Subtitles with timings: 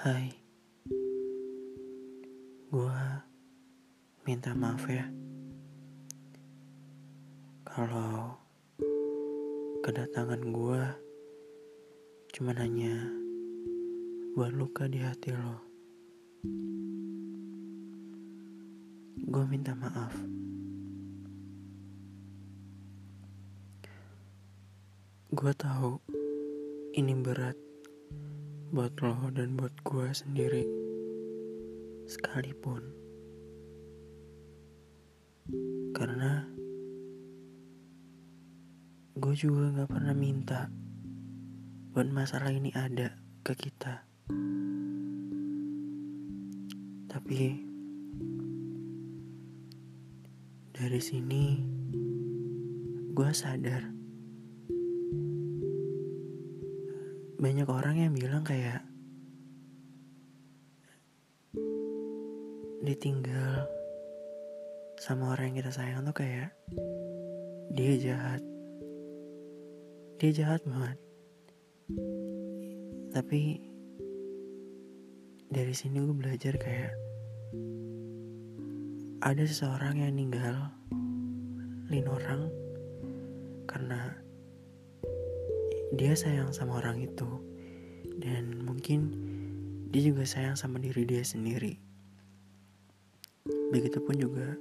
[0.00, 0.32] Hai,
[2.72, 3.00] gue
[4.24, 5.04] minta maaf ya
[7.68, 8.32] kalau
[9.84, 10.82] kedatangan gue
[12.32, 12.96] cuman hanya
[14.32, 15.60] buat luka di hati lo.
[19.20, 20.16] Gue minta maaf.
[25.28, 26.00] Gue tahu
[26.96, 27.69] ini berat
[28.70, 30.62] buat lo dan buat gue sendiri
[32.06, 32.78] sekalipun.
[35.90, 36.46] Karena
[39.18, 40.70] gue juga gak pernah minta
[41.90, 44.06] buat masalah ini ada ke kita.
[47.10, 47.42] Tapi
[50.70, 51.58] dari sini
[53.10, 53.99] gue sadar
[57.40, 58.84] banyak orang yang bilang kayak
[62.84, 63.64] ditinggal
[65.00, 66.52] sama orang yang kita sayang tuh kayak
[67.72, 68.44] dia jahat.
[70.20, 71.00] Dia jahat banget.
[73.16, 73.40] Tapi
[75.48, 76.92] dari sini gue belajar kayak
[79.24, 80.68] ada seseorang yang ninggal
[81.88, 82.52] lin orang
[83.64, 84.12] karena
[85.90, 87.26] dia sayang sama orang itu.
[88.20, 89.10] Dan mungkin
[89.90, 91.74] dia juga sayang sama diri dia sendiri.
[93.74, 94.54] Begitupun juga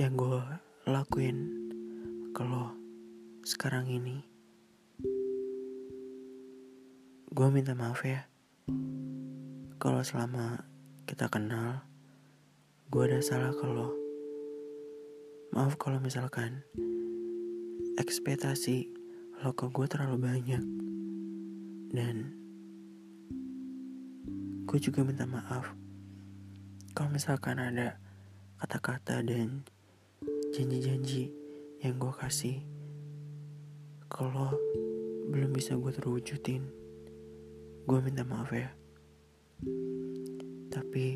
[0.00, 0.42] yang gue
[0.88, 1.68] lakuin
[2.32, 2.72] kalau
[3.44, 4.24] sekarang ini.
[7.34, 8.24] Gue minta maaf ya.
[9.76, 10.64] Kalau selama
[11.04, 11.84] kita kenal
[12.88, 13.92] gue ada salah kalau
[15.52, 16.64] maaf kalau misalkan
[18.00, 19.03] ekspektasi
[19.42, 20.64] lo ke gue terlalu banyak.
[21.90, 22.16] Dan
[24.68, 25.74] gue juga minta maaf
[26.94, 27.98] kalau misalkan ada
[28.62, 29.66] kata-kata dan
[30.54, 31.34] janji-janji
[31.82, 32.62] yang gue kasih
[34.06, 34.54] kalau
[35.26, 36.62] belum bisa gue terwujudin.
[37.82, 38.70] Gue minta maaf ya.
[40.70, 41.06] Tapi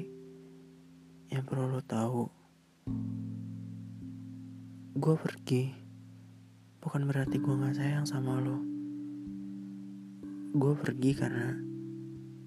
[1.31, 2.27] yang perlu lo tahu
[4.99, 5.88] gue pergi
[6.79, 8.63] Bukan berarti gue gak sayang sama lo.
[10.55, 11.59] Gue pergi karena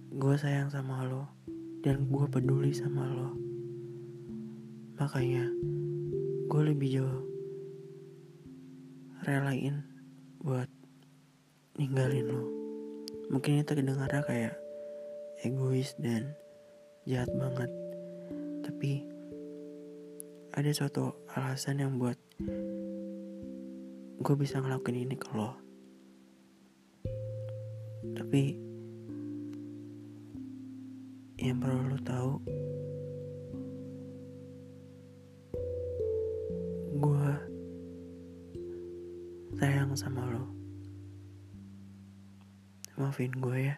[0.07, 1.27] Gue sayang sama lo
[1.83, 3.35] Dan gue peduli sama lo.
[4.95, 5.51] Makanya
[6.47, 7.21] Gue lebih jauh
[9.27, 9.83] Relain
[10.39, 10.71] Buat
[11.75, 12.43] Ninggalin lo.
[13.35, 14.55] Mungkin itu kedengarnya kayak
[15.43, 16.31] Egois dan
[17.03, 17.71] Jahat banget.
[18.63, 19.03] Tapi
[20.55, 22.15] Ada suatu alasan yang buat
[24.21, 25.57] gue bisa ngelakuin ini ke lo.
[28.13, 28.53] Tapi
[31.41, 32.31] yang perlu lo tahu
[37.01, 37.29] gue
[39.57, 40.45] sayang sama lo.
[43.01, 43.75] Maafin gue ya